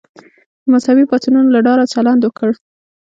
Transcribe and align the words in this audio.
د 0.63 0.65
مذهبي 0.73 1.03
پاڅونونو 1.09 1.49
له 1.55 1.59
ډاره 1.67 1.83
چلند 1.93 2.21
وکړ. 2.23 2.51